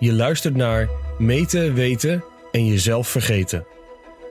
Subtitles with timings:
[0.00, 3.66] Je luistert naar Meten, Weten en Jezelf Vergeten.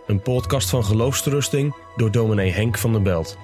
[0.06, 3.38] Een podcast van geloofsterusting door dominee Henk van den Belt.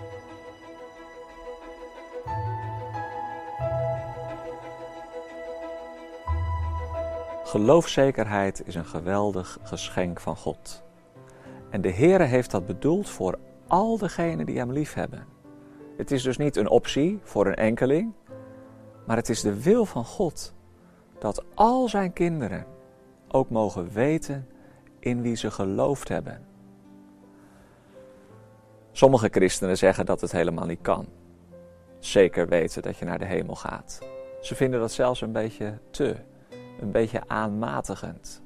[7.44, 10.84] Geloofzekerheid is een geweldig geschenk van God.
[11.70, 15.26] En de Heere heeft dat bedoeld voor al degenen die Hem lief hebben.
[15.98, 18.13] Het is dus niet een optie voor een enkeling,
[19.05, 20.53] maar het is de wil van God
[21.23, 22.66] dat al Zijn kinderen
[23.27, 24.48] ook mogen weten
[25.00, 26.45] in wie ze geloofd hebben.
[28.91, 31.05] Sommige christenen zeggen dat het helemaal niet kan.
[32.00, 34.00] Zeker weten dat je naar de hemel gaat.
[34.41, 36.16] Ze vinden dat zelfs een beetje te
[36.80, 38.42] een beetje aanmatigend.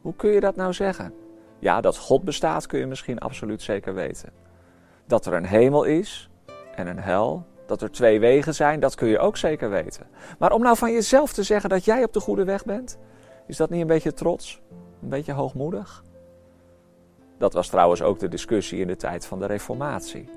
[0.00, 1.14] Hoe kun je dat nou zeggen?
[1.58, 4.32] Ja, dat God bestaat kun je misschien absoluut zeker weten.
[5.06, 6.30] Dat er een hemel is
[6.74, 10.06] en een hel, dat er twee wegen zijn, dat kun je ook zeker weten.
[10.38, 12.98] Maar om nou van jezelf te zeggen dat jij op de goede weg bent,
[13.46, 14.60] is dat niet een beetje trots?
[15.02, 16.04] Een beetje hoogmoedig?
[17.38, 20.28] Dat was trouwens ook de discussie in de tijd van de Reformatie.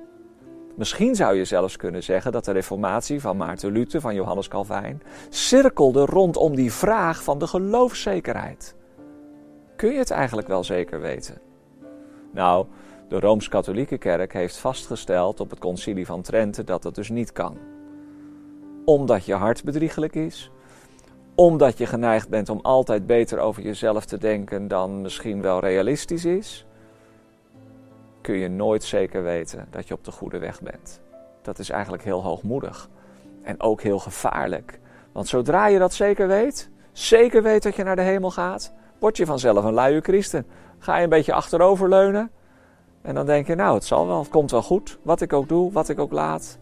[0.75, 5.01] Misschien zou je zelfs kunnen zeggen dat de reformatie van Maarten Luther, van Johannes Calvijn,
[5.29, 8.75] cirkelde rondom die vraag van de geloofszekerheid.
[9.75, 11.41] Kun je het eigenlijk wel zeker weten?
[12.31, 12.65] Nou,
[13.11, 17.57] de Rooms-Katholieke Kerk heeft vastgesteld op het concilie van Trente dat dat dus niet kan.
[18.85, 20.51] Omdat je hart bedriegelijk is,
[21.35, 26.25] omdat je geneigd bent om altijd beter over jezelf te denken dan misschien wel realistisch
[26.25, 26.65] is
[28.21, 31.01] kun je nooit zeker weten dat je op de goede weg bent.
[31.41, 32.89] Dat is eigenlijk heel hoogmoedig
[33.43, 34.79] en ook heel gevaarlijk.
[35.11, 39.17] Want zodra je dat zeker weet, zeker weet dat je naar de hemel gaat, word
[39.17, 40.47] je vanzelf een luie christen.
[40.79, 42.31] Ga je een beetje achteroverleunen
[43.01, 44.99] en dan denk je, nou, het zal wel, het komt wel goed.
[45.01, 46.59] Wat ik ook doe, wat ik ook laat,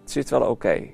[0.00, 0.90] het zit wel oké.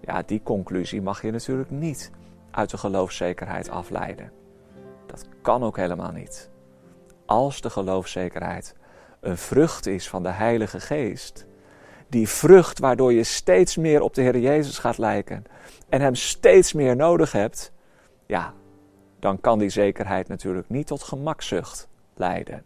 [0.00, 2.10] Ja, die conclusie mag je natuurlijk niet
[2.50, 4.32] uit de geloofszekerheid afleiden.
[5.06, 6.50] Dat kan ook helemaal niet
[7.32, 8.74] als de geloofszekerheid
[9.20, 11.46] een vrucht is van de Heilige Geest,
[12.08, 15.44] die vrucht waardoor je steeds meer op de Heer Jezus gaat lijken
[15.88, 17.72] en Hem steeds meer nodig hebt,
[18.26, 18.54] ja,
[19.18, 22.64] dan kan die zekerheid natuurlijk niet tot gemakzucht leiden.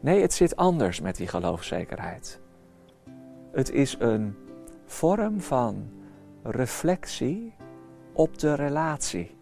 [0.00, 2.40] Nee, het zit anders met die geloofszekerheid.
[3.52, 4.36] Het is een
[4.86, 5.90] vorm van
[6.42, 7.54] reflectie
[8.12, 9.38] op de relatie.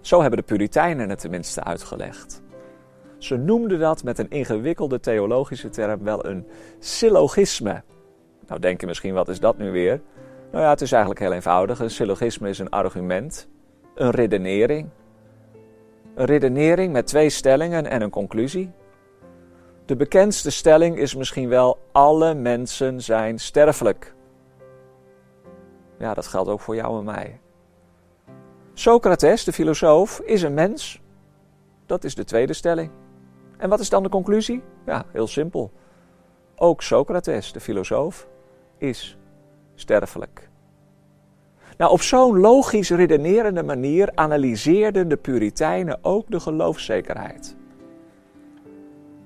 [0.00, 2.42] Zo hebben de Puritijnen het tenminste uitgelegd.
[3.18, 6.46] Ze noemden dat met een ingewikkelde theologische term wel een
[6.78, 7.82] syllogisme.
[8.46, 10.00] Nou denk je misschien, wat is dat nu weer?
[10.50, 11.80] Nou ja, het is eigenlijk heel eenvoudig.
[11.80, 13.48] Een syllogisme is een argument,
[13.94, 14.88] een redenering.
[16.14, 18.70] Een redenering met twee stellingen en een conclusie.
[19.88, 24.14] De bekendste stelling is misschien wel: alle mensen zijn sterfelijk.
[25.98, 27.40] Ja, dat geldt ook voor jou en mij.
[28.74, 31.00] Socrates, de filosoof, is een mens.
[31.86, 32.90] Dat is de tweede stelling.
[33.56, 34.62] En wat is dan de conclusie?
[34.86, 35.70] Ja, heel simpel.
[36.56, 38.28] Ook Socrates, de filosoof,
[38.78, 39.18] is
[39.74, 40.48] sterfelijk.
[41.76, 47.57] Nou, op zo'n logisch redenerende manier analyseerden de Puritijnen ook de geloofszekerheid.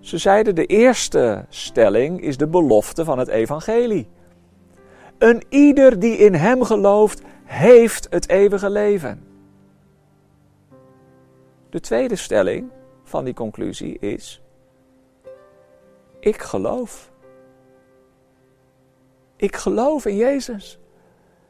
[0.03, 4.09] Ze zeiden de eerste stelling is de belofte van het evangelie.
[5.19, 9.27] Een ieder die in hem gelooft, heeft het eeuwige leven.
[11.71, 12.71] De tweede stelling
[13.03, 14.43] van die conclusie is:
[16.21, 17.11] Ik geloof.
[19.37, 20.79] Ik geloof in Jezus.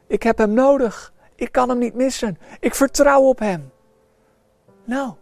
[0.07, 1.13] Ik heb Hem nodig.
[1.35, 2.37] Ik kan Hem niet missen.
[2.59, 3.71] Ik vertrouw op Hem.
[4.83, 5.13] Nou,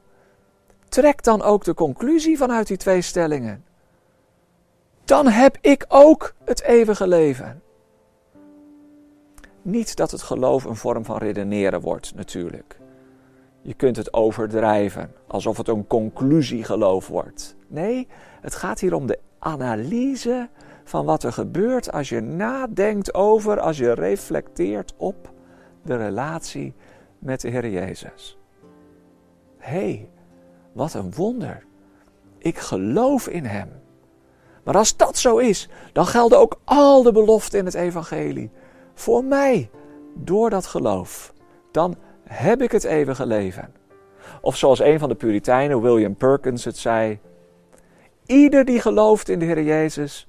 [0.91, 3.63] trek dan ook de conclusie vanuit die twee stellingen.
[5.05, 7.61] Dan heb ik ook het eeuwige leven.
[9.61, 12.79] Niet dat het geloof een vorm van redeneren wordt, natuurlijk.
[13.61, 17.55] Je kunt het overdrijven, alsof het een conclusiegeloof wordt.
[17.67, 18.07] Nee,
[18.41, 20.49] het gaat hier om de analyse
[20.83, 25.31] van wat er gebeurt als je nadenkt over, als je reflecteert op
[25.81, 26.73] de relatie
[27.19, 28.37] met de Heer Jezus.
[29.57, 30.09] Hey,
[30.73, 31.65] wat een wonder.
[32.37, 33.69] Ik geloof in Hem.
[34.63, 38.51] Maar als dat zo is, dan gelden ook al de beloften in het Evangelie.
[38.93, 39.69] Voor mij,
[40.13, 41.33] door dat geloof.
[41.71, 43.73] Dan heb ik het eeuwige leven?
[44.41, 47.19] Of zoals een van de Puritijnen, William Perkins, het zei:
[48.25, 50.27] Ieder die gelooft in de Heer Jezus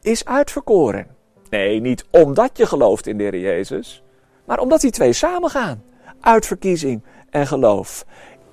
[0.00, 1.06] is uitverkoren.
[1.50, 4.02] Nee, niet omdat je gelooft in de Heer Jezus,
[4.44, 5.82] maar omdat die twee samengaan:
[6.20, 8.04] uitverkiezing en geloof.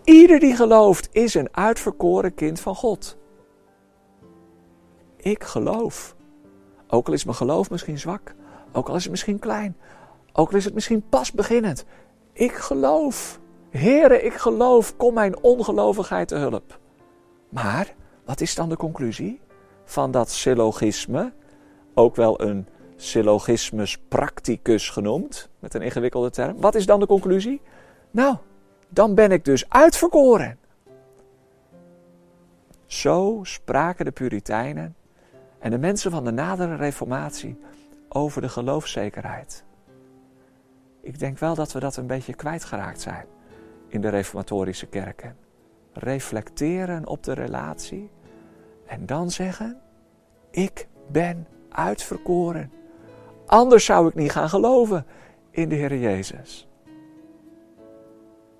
[0.05, 3.17] Ieder die gelooft is een uitverkoren kind van God.
[5.17, 6.15] Ik geloof.
[6.87, 8.35] Ook al is mijn geloof misschien zwak,
[8.71, 9.77] ook al is het misschien klein,
[10.37, 11.85] Ook al is het misschien pas beginnend.
[12.33, 13.39] Ik geloof.
[13.69, 14.95] Heere, ik geloof.
[14.97, 16.79] Kom mijn ongelovigheid te hulp.
[17.49, 17.93] Maar,
[18.25, 19.41] wat is dan de conclusie
[19.85, 21.33] van dat syllogisme?
[21.93, 26.61] Ook wel een syllogismus practicus genoemd, met een ingewikkelde term.
[26.61, 27.61] Wat is dan de conclusie?
[28.11, 28.35] Nou,
[28.89, 30.57] dan ben ik dus uitverkoren.
[32.85, 34.95] Zo spraken de Puritijnen
[35.59, 37.59] en de mensen van de nadere Reformatie
[38.09, 39.63] over de geloofszekerheid.
[41.01, 43.25] Ik denk wel dat we dat een beetje kwijtgeraakt zijn
[43.87, 45.37] in de reformatorische kerken.
[45.93, 48.09] Reflecteren op de relatie
[48.85, 49.79] en dan zeggen:
[50.51, 52.71] Ik ben uitverkoren.
[53.45, 55.05] Anders zou ik niet gaan geloven
[55.51, 56.67] in de Heer Jezus.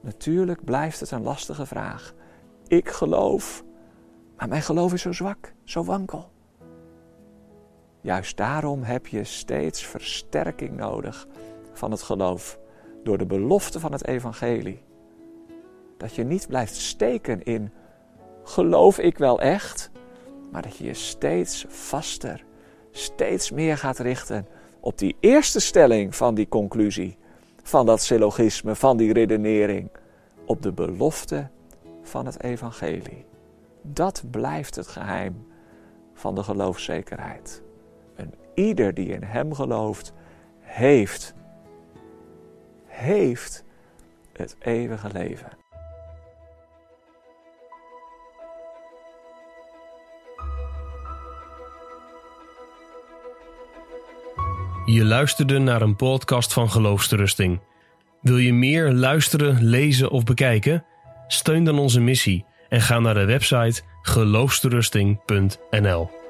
[0.06, 2.13] Natuurlijk blijft het een lastige vraag.
[2.68, 3.63] Ik geloof,
[4.38, 6.31] maar mijn geloof is zo zwak, zo wankel.
[8.02, 11.28] Juist daarom heb je steeds versterking nodig
[11.74, 12.60] van het geloof
[13.04, 14.84] door de belofte van het evangelie.
[15.98, 17.72] Dat je niet blijft steken in
[18.44, 19.92] geloof ik wel echt,
[20.51, 22.46] maar dat je je steeds vaster,
[22.92, 24.48] steeds meer gaat richten
[24.80, 27.18] op die eerste stelling van die conclusie,
[27.68, 29.90] van dat syllogisme, van die redenering,
[30.46, 31.50] op de belofte
[32.02, 33.26] van het evangelie.
[33.82, 35.48] Dat blijft het geheim
[36.14, 37.62] van de geloofszekerheid.
[38.16, 40.14] En ieder die in hem gelooft,
[40.60, 41.34] heeft,
[42.86, 43.64] heeft
[44.34, 45.65] het eeuwige leven.
[54.86, 57.62] Je luisterde naar een podcast van Geloofsterusting.
[58.22, 60.86] Wil je meer luisteren, lezen of bekijken?
[61.28, 66.25] Steun dan onze missie en ga naar de website geloofsterusting.nl.